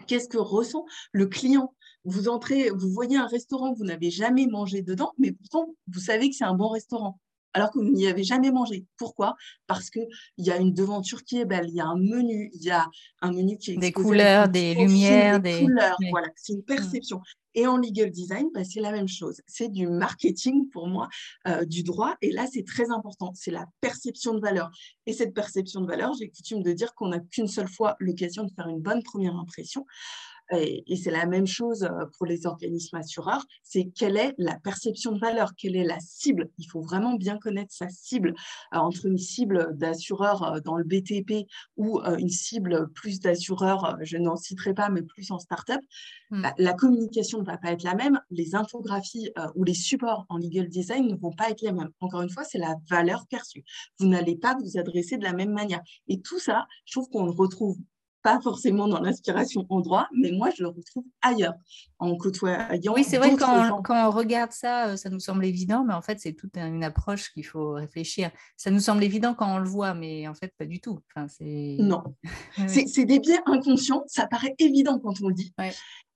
[0.08, 1.74] Qu'est-ce que ressent le client?
[2.04, 6.30] Vous entrez, vous voyez un restaurant, vous n'avez jamais mangé dedans, mais pourtant, vous savez
[6.30, 7.20] que c'est un bon restaurant
[7.54, 8.86] alors que vous n'y avez jamais mangé.
[8.98, 9.36] Pourquoi?
[9.68, 10.08] Parce qu'il
[10.38, 12.88] y a une devanture qui est belle, il y a un menu, il y a
[13.22, 16.64] un menu qui est Des couleurs, des lumières, des, couleurs, voilà, c'est une mmh.
[16.64, 17.22] perception.
[17.56, 19.42] Et en legal design, bah, c'est la même chose.
[19.48, 21.10] C'est du marketing pour moi,
[21.48, 22.16] euh, du droit.
[22.22, 23.32] Et là, c'est très important.
[23.36, 24.70] C'est la perception de valeur.
[25.08, 28.44] Et cette perception de valeur, j'ai coutume de dire qu'on n'a qu'une seule fois l'occasion
[28.44, 29.86] de faire une bonne première impression
[30.52, 35.12] et, c'est la même chose euh, pour les organismes assureurs, c'est quelle est la perception
[35.12, 36.50] de valeur, quelle est la cible.
[36.58, 38.34] Il faut vraiment bien connaître sa cible
[38.74, 44.18] euh, entre une cible d'assureur euh, dans le BTP ou une cible plus d'assureurs, je
[44.18, 45.82] n'en citerai pas, mais plus en start-up.
[46.32, 46.42] Hmm.
[46.42, 50.38] Bah, la communication ne va pas être la même, les infographies ou les supports en
[50.38, 51.90] legal design ne vont pas être les mêmes.
[52.00, 53.64] Encore une fois, c'est la valeur perçue.
[54.00, 55.82] Vous n'allez pas vous adresser de la même manière.
[56.08, 57.78] Et tout ça, je trouve qu'on le retrouve
[58.22, 61.54] pas forcément dans l'inspiration en droit, mais moi, je le retrouve ailleurs,
[62.00, 62.94] en côtoyant.
[62.94, 66.02] Oui, c'est vrai, quand, quand on regarde ça, euh, ça nous semble évident, mais en
[66.02, 68.32] fait, c'est toute une approche qu'il faut réfléchir.
[68.58, 71.00] Ça nous semble évident quand on le voit, mais en fait, pas du tout.
[71.16, 72.04] Enfin, non,
[72.68, 75.54] c'est des biais inconscients, ça paraît évident quand on le dit.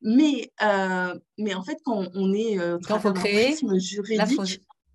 [0.02, 4.44] Mais, euh, mais en fait, quand on est euh, quand faut créer, juridique, là, faut...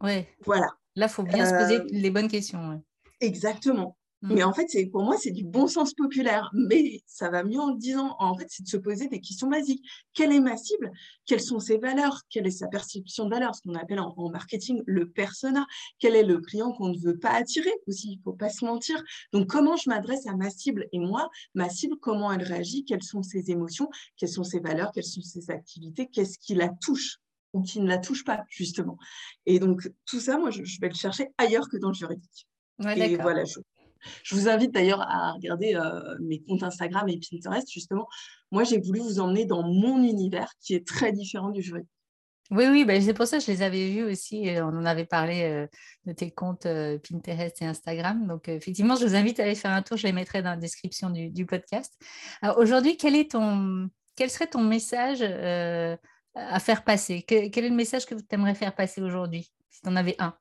[0.03, 0.29] Ouais.
[0.45, 0.69] voilà.
[0.97, 2.83] Là, il faut bien se poser les bonnes questions.
[3.21, 3.98] Exactement.
[4.23, 4.49] Mais mmh.
[4.49, 6.51] en fait, c'est pour moi, c'est du bon sens populaire.
[6.53, 9.85] Mais ça va mieux en disant, en fait, c'est de se poser des questions basiques.
[10.13, 10.91] Quelle est ma cible?
[11.25, 12.23] Quelles sont ses valeurs?
[12.29, 15.67] Quelle est sa perception de valeur Ce qu'on appelle en, marketing le persona.
[16.01, 18.13] Quel est le client qu'on ne veut pas attirer aussi?
[18.13, 19.03] Il ne faut pas se mentir.
[19.33, 20.87] Donc, comment je m'adresse à ma cible?
[20.93, 22.85] Et moi, ma cible, comment elle réagit?
[22.85, 23.89] Quelles sont ses émotions?
[24.17, 24.91] Quelles sont ses valeurs?
[24.93, 26.09] Quelles sont ses activités?
[26.09, 27.19] Qu'est-ce qui la touche
[27.53, 28.99] ou qui ne la touche pas, justement?
[29.47, 32.49] Et donc, tout ça, moi, je, vais le chercher ailleurs que dans le juridique.
[32.81, 33.61] et voilà, je,
[34.23, 37.71] je vous invite d'ailleurs à regarder euh, mes comptes Instagram et Pinterest.
[37.71, 38.09] Justement,
[38.51, 41.89] moi, j'ai voulu vous emmener dans mon univers qui est très différent du juridique.
[42.51, 44.49] Oui, oui, ben, c'est pour ça que je les avais vus aussi.
[44.57, 45.67] On en avait parlé euh,
[46.07, 48.27] de tes comptes euh, Pinterest et Instagram.
[48.27, 49.99] Donc, effectivement, je vous invite à aller faire un tour.
[49.99, 51.93] Je les mettrai dans la description du, podcast.
[52.57, 57.23] Aujourd'hui, quel, est ton, quel serait ton message à faire passer?
[57.23, 60.35] Quel est le message que tu aimerais faire passer aujourd'hui, si tu en avais un?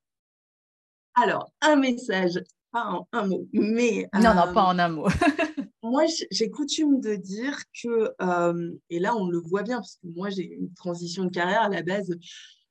[1.19, 2.39] Alors, un message,
[2.71, 4.07] pas en un mot, mais...
[4.13, 5.07] Non, non, pas en un mot.
[5.83, 10.07] moi, j'ai coutume de dire que, euh, et là, on le voit bien, parce que
[10.07, 12.13] moi, j'ai une transition de carrière à la base.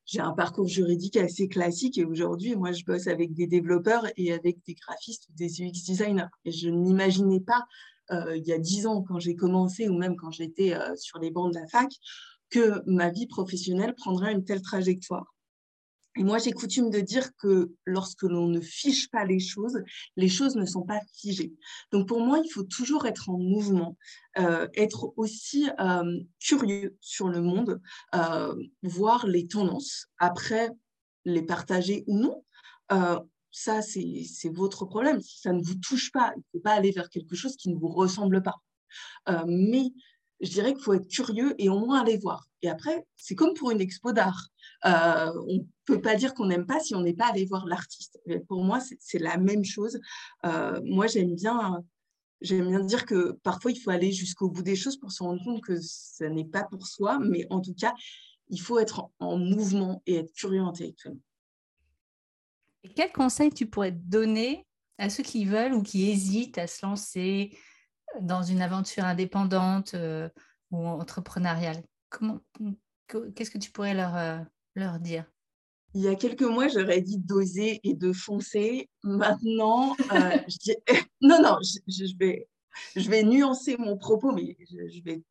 [0.05, 4.33] J'ai un parcours juridique assez classique et aujourd'hui, moi, je bosse avec des développeurs et
[4.33, 6.29] avec des graphistes ou des UX designers.
[6.45, 7.65] Et je n'imaginais pas,
[8.13, 11.19] euh, il y a dix ans, quand j'ai commencé ou même quand j'étais euh, sur
[11.19, 11.91] les bancs de la fac,
[12.51, 15.35] que ma vie professionnelle prendrait une telle trajectoire.
[16.17, 19.83] Et moi, j'ai coutume de dire que lorsque l'on ne fiche pas les choses,
[20.17, 21.53] les choses ne sont pas figées.
[21.93, 23.97] Donc pour moi, il faut toujours être en mouvement,
[24.39, 27.81] euh, être aussi euh, curieux sur le monde,
[28.15, 30.71] euh, voir les tendances, après
[31.25, 32.45] les partager ou non.
[33.51, 35.21] ça, c'est votre problème.
[35.21, 37.69] Si ça ne vous touche pas, il ne faut pas aller vers quelque chose qui
[37.69, 38.57] ne vous ressemble pas.
[39.47, 39.93] mais
[40.41, 42.47] je dirais qu'il faut être curieux et au moins aller voir.
[42.63, 44.49] Et après, c'est comme pour une expo d'art.
[44.85, 47.67] Euh, on ne peut pas dire qu'on n'aime pas si on n'est pas allé voir
[47.67, 48.21] l'artiste.
[48.49, 49.99] Pour moi, c'est la même chose.
[50.45, 51.83] Euh, moi, j'aime bien,
[52.41, 55.63] bien dire que parfois, il faut aller jusqu'au bout des choses pour se rendre compte
[55.63, 57.95] que ce n'est pas pour soi, mais en tout cas,
[58.49, 61.21] il faut être en, mouvement et être curieux intellectuellement.
[62.85, 64.67] Et quel conseil tu pourrais donner
[64.99, 67.57] à ceux qui veulent ou qui hésitent à se lancer
[68.21, 70.29] dans une aventure indépendante euh,
[70.71, 71.83] ou entrepreneuriale?
[72.09, 72.41] Comment,
[73.35, 74.39] Qu'est-ce que tu pourrais leur, euh,
[74.75, 75.25] leur dire?
[75.95, 78.91] Il y a quelques mois, j'aurais dit d'oser et de foncer.
[79.03, 80.77] Maintenant, euh, je dis...
[81.21, 82.49] non, non, je, vais,
[82.97, 85.23] je vais nuancer mon propos, mais je ne vais,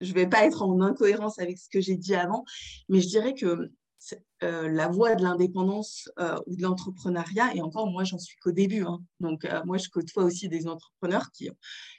[0.00, 2.44] je vais pas être en incohérence avec ce que j'ai dit avant.
[2.88, 3.70] Mais je dirais que
[4.42, 8.52] euh, la voie de l'indépendance euh, ou de l'entrepreneuriat, et encore, moi, j'en suis qu'au
[8.52, 8.84] début.
[8.84, 9.00] Hein.
[9.20, 11.48] Donc, euh, moi, je côtoie aussi des entrepreneurs qui,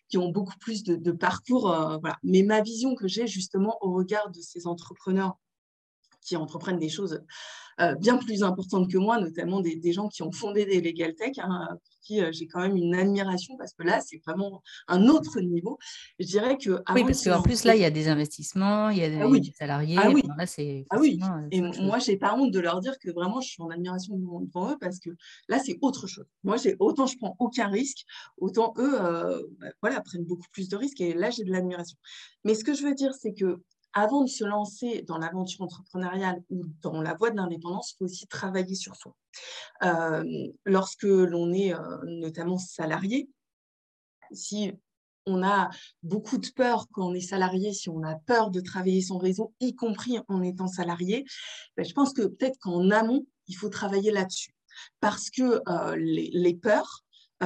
[0.08, 1.68] qui ont beaucoup plus de, parcours.
[2.02, 2.18] voilà.
[2.24, 5.38] Mais ma vision que j'ai justement au regard de ces entrepreneurs
[6.26, 7.22] qui entreprennent des choses
[7.82, 11.34] euh, bien plus importantes que moi, notamment des, gens qui ont fondé des Legal Tech,
[11.40, 15.08] hein, pour qui euh, j'ai quand même une admiration parce que là, c'est vraiment un
[15.08, 15.78] autre niveau.
[16.20, 16.82] Je dirais que.
[16.94, 19.52] Oui, parce qu'en plus, là, il y a des investissements, il y a des, ah
[19.58, 19.98] salariés.
[20.00, 21.20] Ah oui, là, c'est ah oui.
[21.22, 23.70] Euh, et moi, je n'ai pas honte de leur dire que vraiment, je suis en
[23.70, 25.10] admiration devant eux parce que
[25.50, 26.26] là, c'est autre chose.
[26.44, 28.06] Moi, autant je prends aucun risque,
[28.38, 28.98] autant eux
[29.60, 31.98] bah, voilà, prennent beaucoup plus de risques et là, j'ai de l'admiration.
[32.46, 33.60] Mais ce que je veux dire, c'est que
[33.96, 38.06] avant de se lancer dans l'aventure entrepreneuriale ou dans la voie de l'indépendance, il faut
[38.06, 39.16] aussi travailler sur soi.
[39.84, 40.24] Euh,
[40.66, 43.30] lorsque l'on est euh, notamment salarié,
[44.32, 44.74] si
[45.26, 45.70] on a
[46.04, 49.54] beaucoup de peur quand on est salarié, si on a peur de travailler son réseau,
[49.62, 51.26] y compris en étant salarié,
[51.78, 54.52] ben, je pense que peut-être qu'en amont, il faut travailler là-dessus.
[55.00, 57.05] Parce que euh, les, peurs,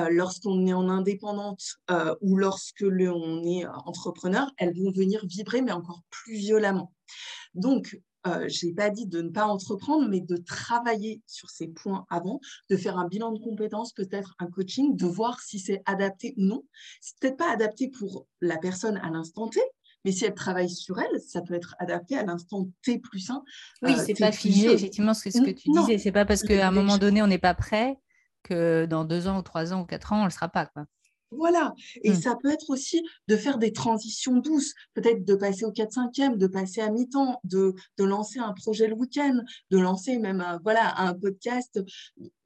[0.10, 5.62] lorsqu'on est en indépendante euh, ou lorsque l'on est euh, entrepreneur, elles vont venir vibrer,
[5.62, 6.94] mais encore plus violemment.
[7.54, 12.06] Donc, je n'ai pas dit de ne pas entreprendre, mais de travailler sur ces points
[12.12, 16.36] avant, de faire un bilan de compétences, peut-être un coaching, de voir si c'est adapté
[16.38, 16.64] ou non.
[17.02, 19.60] C'est peut-être pas adapté pour la personne à l'instant T,
[20.06, 23.44] mais si elle travaille sur elle, ça peut être adapté à l'instant T plus 1.
[23.82, 25.98] Oui, c'est pas figé, effectivement, ce que, ce que tu disais.
[25.98, 27.98] C'est pas parce qu'à un moment donné, on n'est pas prêt
[28.44, 30.66] que dans deux ans ou trois ans ou quatre ans, on ne le sera pas.
[30.68, 30.86] Quoi.
[31.32, 31.76] Voilà.
[32.04, 32.22] Et mmh.
[32.22, 36.48] ça peut être aussi de faire des transitions douces, peut-être de passer au 4-5e, de
[36.48, 41.00] passer à mi-temps, de, de, lancer un projet le week-end, de lancer même un, voilà,
[41.00, 41.80] un podcast.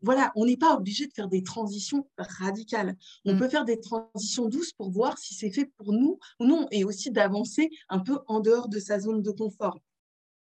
[0.02, 2.98] Voilà, on n'est pas obligé de faire des transitions radicales.
[3.24, 3.40] On mmh.
[3.40, 6.84] peut faire des transitions douces pour voir si c'est fait pour nous ou non, et
[6.84, 9.80] aussi d'avancer un peu en dehors de sa zone de confort.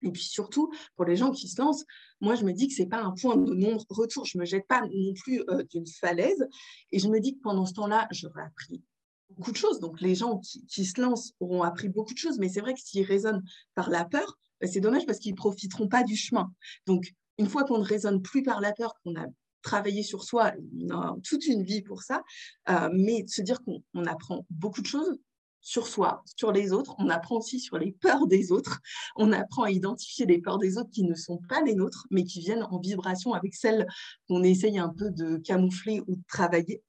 [0.02, 1.84] Et puis surtout, pour les gens qui se lancent,
[2.20, 4.24] moi, je me dis que ce n'est pas un point de non-retour.
[4.24, 6.46] Je ne me jette pas non plus euh, d'une falaise.
[6.92, 8.82] Et je me dis que pendant ce temps-là, j'aurais appris
[9.30, 9.80] beaucoup de choses.
[9.80, 12.38] Donc, les gens qui, se lancent auront appris beaucoup de choses.
[12.38, 13.42] Mais c'est vrai que s'ils raisonnent
[13.74, 16.50] par la peur, bah, c'est dommage parce qu'ils ne profiteront pas du chemin.
[16.86, 19.26] Donc, une fois qu'on ne raisonne plus par la peur, qu'on a
[19.62, 22.22] travaillé sur soi, on a toute une vie pour ça,
[22.68, 25.18] euh, mais se dire qu'on apprend beaucoup de choses,
[25.60, 26.94] sur soi, sur les autres.
[26.98, 28.80] On apprend aussi sur les peurs des autres.
[29.16, 32.24] On apprend à identifier les peurs des autres qui ne sont pas les nôtres, mais
[32.24, 33.86] qui viennent en vibration avec celles
[34.28, 36.82] qu'on essaye un peu de camoufler ou de travailler.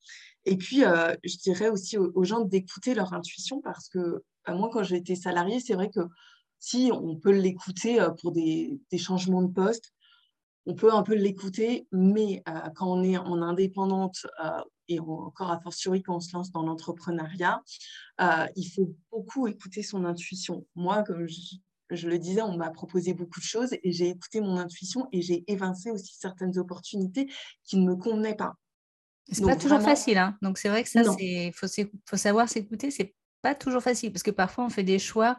[0.45, 4.69] Et puis, euh, je dirais aussi aux, gens d'écouter leur intuition parce que bah, moi,
[4.71, 6.01] quand j'ai été salariée, c'est vrai que
[6.60, 9.93] si on peut l'écouter euh, pour des, changements de poste,
[10.69, 14.27] on peut un peu l'écouter, mais euh, quand on est en indépendante
[14.88, 17.63] et encore a fortiori quand on se lance dans l'entrepreneuriat,
[18.21, 20.67] euh, il faut beaucoup écouter son intuition.
[20.75, 21.27] Moi, comme
[21.89, 25.23] je, le disais, on m'a proposé beaucoup de choses et j'ai écouté mon intuition et
[25.23, 27.27] j'ai évincé aussi certaines opportunités
[27.63, 28.53] qui ne me convenaient pas.
[29.32, 30.38] C'est pas toujours facile, hein.
[30.43, 31.67] donc c'est vrai que ça, il faut,
[32.05, 35.38] faut, savoir s'écouter, c'est pas toujours facile parce que parfois on fait des choix,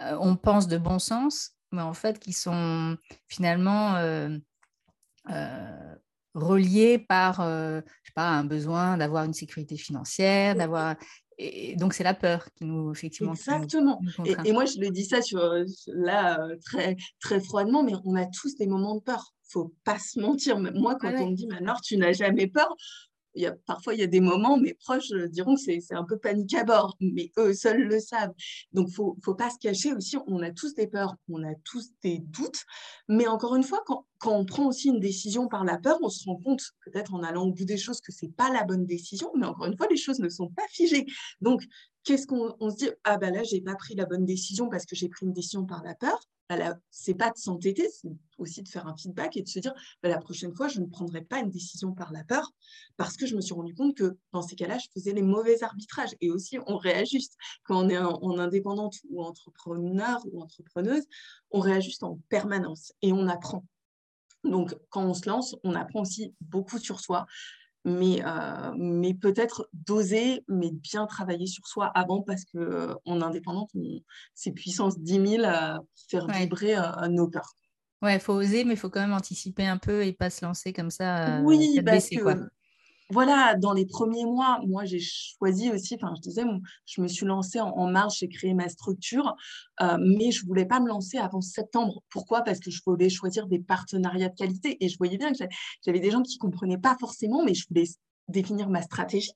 [0.00, 2.96] euh, on pense de bon sens, mais en fait qui sont
[3.28, 3.96] finalement
[5.30, 5.94] euh,
[6.34, 10.96] relié par euh, je sais pas, un besoin d'avoir une sécurité financière, d'avoir.
[11.38, 13.32] Et donc, c'est la peur qui nous, effectivement.
[13.32, 14.00] Exactement.
[14.44, 15.40] et, moi, je le dis ça sur,
[15.88, 19.34] là euh, très, très froidement, mais on a tous des moments de peur.
[19.48, 20.58] faut pas se mentir.
[20.58, 22.74] Moi, quand on me dit, Manor, tu n'as jamais peur,
[23.34, 26.04] il y a, parfois, il y a des moments, mes proches diront que c'est un
[26.04, 28.32] peu panique à bord, mais eux seuls le savent.
[28.72, 30.16] Donc, il ne faut pas se cacher aussi.
[30.26, 32.64] On a tous des peurs, on a tous des doutes.
[33.08, 36.08] Mais encore une fois, quand, quand on prend aussi une décision par la peur, on
[36.08, 38.64] se rend compte, peut-être en allant au bout des choses, que ce n'est pas la
[38.64, 39.30] bonne décision.
[39.36, 41.06] Mais encore une fois, les choses ne sont pas figées.
[41.40, 41.62] Donc,
[42.04, 44.86] qu'est-ce qu'on se dit Ah, ben là, je n'ai pas pris la bonne décision parce
[44.86, 46.20] que j'ai pris une décision par la peur
[46.90, 50.08] c'est pas de s'entêter, c'est aussi de faire un feedback et de se dire bah,
[50.08, 52.50] la prochaine fois, je ne prendrai pas une décision par la peur
[52.96, 55.62] parce que je me suis rendu compte que dans ces cas-là, je faisais les mauvais
[55.62, 56.14] arbitrages.
[56.20, 57.36] Et aussi, on réajuste.
[57.64, 61.04] Quand on est en, indépendante ou entrepreneur ou entrepreneuse,
[61.50, 63.64] on réajuste en permanence et on apprend.
[64.44, 67.26] Donc, quand on se lance, on apprend aussi beaucoup sur soi
[67.84, 73.70] mais, euh, mais peut-être d'oser, mais bien travailler sur soi avant parce qu'en euh, indépendante,
[74.34, 77.52] c'est puissance 10 000 à faire vibrer euh, nos peurs.
[78.02, 80.44] Ouais, il faut oser, mais il faut quand même anticiper un peu et pas se
[80.44, 81.40] lancer comme ça.
[81.42, 82.48] oui, parce que,
[83.12, 86.42] voilà, dans les premiers mois, moi, j'ai choisi aussi, enfin, je disais,
[86.86, 89.36] je me suis lancée en, marche, j'ai créé ma structure,
[89.82, 92.02] euh, mais je ne voulais pas me lancer avant septembre.
[92.08, 92.42] Pourquoi?
[92.42, 95.38] Parce que je voulais choisir des partenariats de qualité et je voyais bien que
[95.84, 97.88] j'avais des gens qui ne comprenaient pas forcément, mais je voulais
[98.28, 99.32] définir ma stratégie,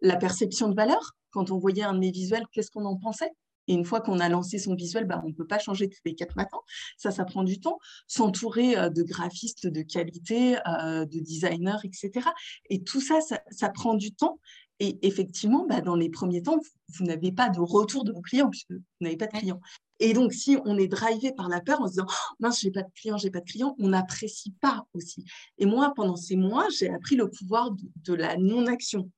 [0.00, 1.16] la perception de valeur.
[1.30, 3.30] Quand on voyait un de mes visuels, qu'est-ce qu'on en pensait?
[3.68, 6.00] Et une fois qu'on a lancé son visuel, bah, on ne peut pas changer tous
[6.04, 6.60] les quatre matins.
[6.96, 7.78] Ça, ça prend du temps.
[8.06, 12.28] S'entourer euh, de graphistes de qualité, euh, de designers, etc.
[12.70, 14.38] Et tout ça, ça, prend du temps.
[14.80, 18.50] Et effectivement, bah, dans les premiers temps, vous, n'avez pas de retour de vos clients
[18.50, 19.60] puisque vous n'avez pas de clients.
[20.00, 22.72] Et donc, si on est drivé par la peur en se disant oh, mince, j'ai
[22.72, 25.24] pas de clients, j'ai pas de clients, on n'apprécie pas aussi.
[25.58, 27.70] Et moi, pendant ces mois, j'ai appris le pouvoir
[28.04, 29.08] de la non-action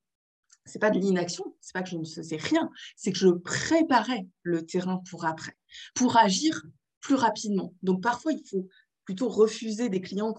[0.67, 4.27] c'est pas de l'inaction, c'est pas que je ne faisais rien, c'est que je préparais
[4.43, 5.57] le terrain pour après,
[5.95, 6.63] pour agir
[7.01, 7.73] plus rapidement.
[7.83, 8.69] Donc parfois, il faut
[9.05, 10.35] plutôt refuser des clients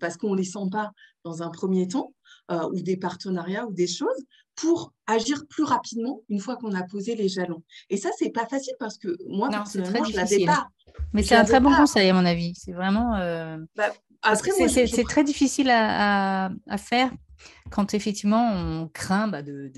[0.00, 0.92] parce qu'on ne les sent pas
[1.24, 2.14] dans un premier temps,
[2.50, 6.82] euh, ou des partenariats ou des choses, pour agir plus rapidement une fois qu'on a
[6.84, 7.62] posé les jalons.
[7.90, 10.68] Et ça, c'est pas facile parce que moi, personnellement, je l'avais pas.
[11.12, 12.54] Mais c'est un très bon conseil, à mon avis.
[12.54, 13.16] C'est vraiment.
[13.16, 13.92] Euh, bah,
[14.34, 17.10] c'est très difficile à, à, faire
[17.70, 19.70] quand effectivement on craint bah, de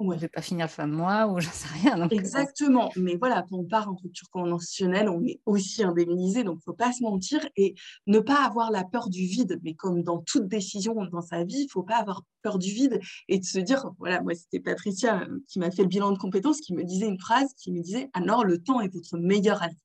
[0.00, 2.00] ne de pas finir fin de mois ou j'en sais rien.
[2.02, 2.90] Euh, Exactement.
[2.96, 6.72] Mais voilà, quand on part en rupture conventionnelle, on est aussi indemnisé, donc il ne
[6.72, 7.74] faut pas se mentir et
[8.06, 9.60] ne pas avoir la peur du vide.
[9.62, 12.70] Mais comme dans toute décision dans sa vie, il ne faut pas avoir peur du
[12.70, 16.12] vide et de se dire, voilà, moi c'était Patricia euh, qui m'a fait le bilan
[16.12, 19.16] de compétences, qui me disait une phrase, qui me disait, alors le temps est votre
[19.18, 19.76] meilleur allié.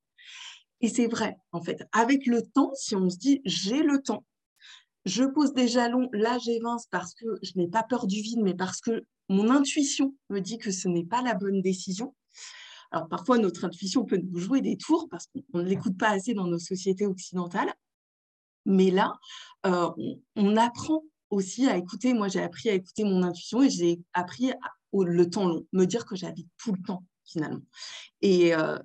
[0.82, 1.84] Et c'est vrai, en fait.
[1.91, 4.23] Avec le temps, si on se dit, j'ai le temps,
[5.08, 8.54] je pose des jalons, là j'évince parce que je n'ai pas peur du vide, mais
[8.54, 12.15] parce que mon intuition me dit que ce n'est pas la bonne décision.
[12.91, 16.34] Alors parfois, notre intuition peut nous jouer des tours parce qu'on ne l'écoute pas assez
[16.34, 17.74] dans nos sociétés occidentales.
[18.65, 19.13] Mais là,
[19.65, 19.89] euh,
[20.36, 22.13] on, apprend aussi à écouter.
[22.13, 24.52] Moi, j'ai appris à écouter mon intuition et j'ai appris
[24.93, 27.62] le temps long, me dire que j'habite tout le temps finalement.
[28.22, 28.78] Et, euh,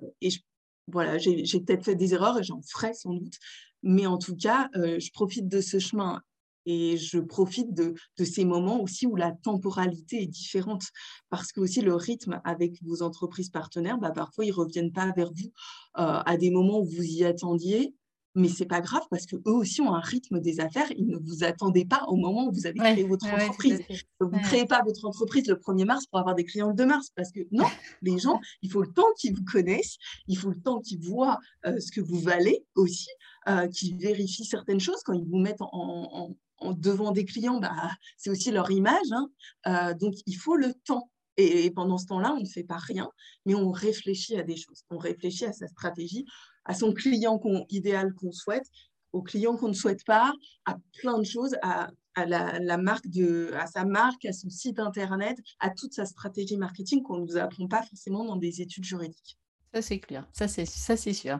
[0.87, 3.35] voilà, j'ai peut-être fait des erreurs et j'en ferai sans doute.
[3.83, 6.21] Mais en tout cas, euh, je profite de ce chemin
[6.65, 7.93] et je profite de,
[8.23, 10.83] ces moments aussi où la temporalité est différente.
[11.29, 15.11] Parce que aussi le rythme avec vos entreprises partenaires, bah, parfois ils ne reviennent pas
[15.15, 15.51] vers vous
[15.97, 17.93] euh, à des moments où vous y attendiez.
[18.35, 20.91] Mais c'est pas grave parce que eux aussi ont un rythme des affaires.
[20.97, 23.79] Ils ne vous attendaient pas au moment où vous avez créé votre entreprise.
[24.19, 26.85] vous ne créez pas votre entreprise le 1er mars pour avoir des clients le 2
[26.87, 27.09] mars.
[27.15, 27.67] Parce que non,
[28.01, 31.37] les gens, il faut le temps qu'ils vous connaissent, il faut le temps qu'ils voient
[31.67, 33.09] euh, ce que vous valez aussi,
[33.47, 36.35] euh, qu'ils vérifient certaines choses quand ils vous mettent en,
[36.71, 37.75] devant des clients, bah,
[38.17, 39.11] c'est aussi leur image.
[39.11, 39.29] Hein.
[39.67, 41.09] Euh, donc, il faut le temps.
[41.35, 43.09] Et, pendant ce temps-là, on ne fait pas rien,
[43.45, 44.83] mais on réfléchit à des choses.
[44.91, 46.25] On réfléchit à sa stratégie,
[46.63, 48.67] à son client idéal qu'on souhaite,
[49.13, 50.33] au client qu'on ne souhaite pas,
[50.65, 51.89] à plein de choses, à,
[52.25, 57.01] la, marque de, à sa marque, à son site internet, à toute sa stratégie marketing
[57.01, 59.37] qu'on ne nous apprend pas forcément dans des études juridiques.
[59.73, 60.27] Ça, c'est clair.
[60.31, 61.39] Ça, c'est, ça, c'est sûr.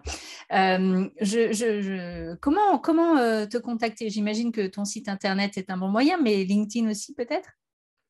[0.52, 1.08] Euh,
[2.42, 4.10] comment comment euh, te contacter?
[4.10, 7.50] J'imagine que ton site Internet est un bon moyen, mais LinkedIn aussi peut-être?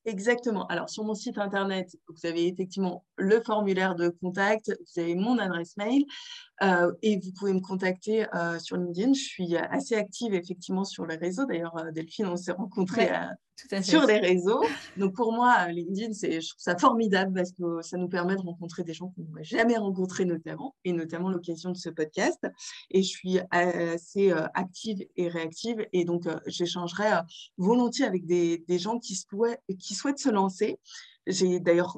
[0.06, 0.66] Exactement.
[0.68, 5.38] Alors, sur mon site internet, vous avez effectivement le formulaire de contact, vous avez mon
[5.40, 6.06] adresse mail
[7.02, 9.14] et vous pouvez me contacter euh, sur LinkedIn.
[9.14, 11.46] Je suis assez active effectivement sur les réseaux.
[11.46, 13.10] D'ailleurs, euh, Delphine, on s'est rencontrés
[13.82, 14.64] sur les réseaux.
[14.98, 18.42] Donc, pour moi, LinkedIn, c'est, je trouve ça formidable parce que ça nous permet de
[18.42, 22.40] rencontrer des gens qu'on n'a jamais rencontrés notamment, et notamment l'occasion de ce podcast.
[22.92, 25.86] Et je suis assez active et réactive.
[25.92, 27.10] Et donc, j'échangerai
[27.58, 30.80] volontiers avec des, des gens qui souhaitent, qui souhaitent se lancer.
[31.26, 31.98] J'ai d'ailleurs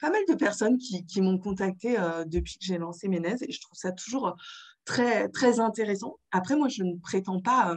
[0.00, 1.96] pas mal de personnes qui, m'ont contacté
[2.26, 4.36] depuis que j'ai lancé Ménez et je trouve ça toujours
[4.84, 6.18] très intéressant.
[6.30, 7.74] Après, moi, je ne prétends pas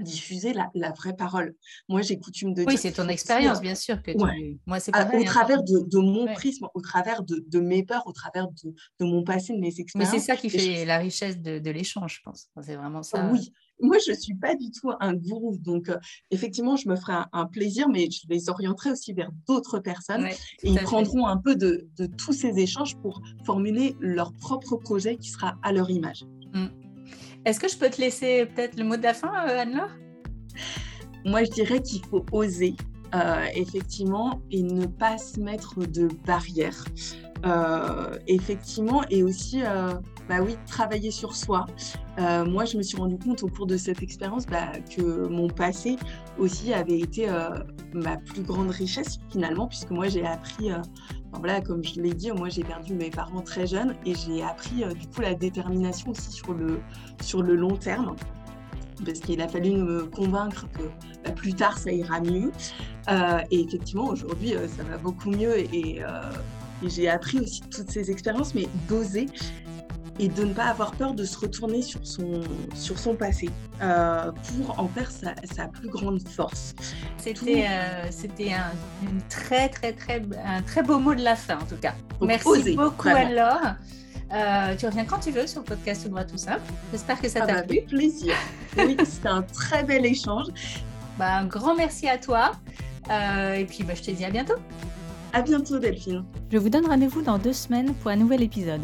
[0.00, 1.54] diffuser la, la, vraie parole.
[1.88, 4.02] Moi, j'ai coutume de oui, c'est ton expérience, bien sûr.
[4.02, 4.12] que
[4.66, 8.06] Moi, c'est Au hein, travers de, de, mon prisme, au travers de, de, mes peurs,
[8.06, 10.12] au travers de, mon passé, de mes expériences.
[10.12, 12.48] Mais c'est ça qui fait la richesse de, l'échange, je pense.
[12.62, 13.30] C'est vraiment ça.
[13.30, 15.56] Oui, moi, je ne suis pas du tout un gourou.
[15.58, 15.98] Donc, euh,
[16.30, 20.26] effectivement, je me ferai un, plaisir, mais je les orienterai aussi vers d'autres personnes.
[20.26, 20.34] et
[20.70, 25.56] ils prendront un peu de, tous ces échanges pour formuler leur propre projet qui sera
[25.62, 26.24] à leur image.
[26.52, 26.87] Mm.
[27.48, 29.88] Est-ce que je peux te laisser peut-être le mot de la fin, euh, Anne-Laure?
[31.24, 32.74] Moi, je dirais qu'il faut oser.
[33.14, 36.84] Euh, effectivement, et ne pas se mettre de barrières.
[37.46, 39.62] Euh, effectivement, et aussi,
[40.28, 41.64] bah oui, travailler sur soi.
[42.18, 45.96] Moi, je me suis rendu compte au cours de cette expérience bah, que mon passé
[46.36, 47.28] aussi avait été
[47.94, 50.68] ma plus grande richesse finalement, puisque moi, j'ai appris,
[51.38, 54.84] voilà, comme je l'ai dit, moi, j'ai perdu mes parents très jeunes et j'ai appris
[54.94, 56.80] du coup la détermination aussi sur le,
[57.22, 58.16] sur le long terme.
[59.04, 60.82] parce qu'il a fallu me convaincre que
[61.24, 62.50] bah, plus tard ça ira mieux.
[63.10, 66.02] Euh, et effectivement, aujourd'hui, euh, ça va beaucoup mieux et,
[66.84, 69.26] j'ai appris aussi toutes ces expériences, mais d'oser
[70.18, 72.40] et de ne pas avoir peur de se retourner sur son,
[72.74, 76.74] sur son passé pour en faire sa, plus grande force.
[77.16, 77.66] C'était
[78.10, 81.76] c'était un, une très, très, très, un très beau mot de la fin en tout
[81.80, 81.94] cas.
[82.20, 83.60] Merci beaucoup alors.
[84.32, 86.60] Euh, tu reviens quand tu veux sur le podcast Tout droit tout simple.
[86.92, 87.78] J'espère que ça ah t'a bah, plu.
[87.78, 88.34] Avec plaisir.
[88.76, 90.46] Oui, c'était un très bel échange.
[91.18, 92.52] Bah, un grand merci à toi.
[93.10, 94.56] Euh, et puis bah, je te dis à bientôt.
[95.32, 96.24] À bientôt Delphine.
[96.50, 98.82] Je vous donne rendez-vous dans deux semaines pour un nouvel épisode.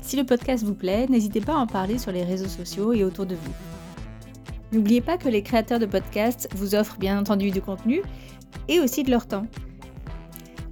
[0.00, 3.04] Si le podcast vous plaît, n'hésitez pas à en parler sur les réseaux sociaux et
[3.04, 3.52] autour de vous.
[4.72, 8.02] N'oubliez pas que les créateurs de podcasts vous offrent bien entendu du contenu
[8.68, 9.46] et aussi de leur temps.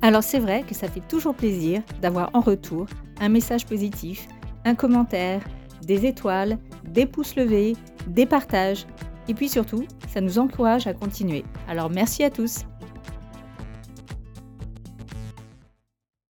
[0.02, 2.86] Alors c'est vrai que ça fait toujours plaisir d'avoir en retour
[3.20, 4.28] un message positif,
[4.64, 5.42] un commentaire,
[5.82, 7.74] des étoiles, des pouces levés,
[8.06, 8.86] des partages,
[9.28, 11.44] et puis surtout, ça nous encourage à continuer.
[11.68, 12.64] Alors merci à tous